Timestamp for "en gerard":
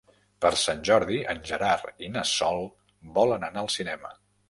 1.35-2.03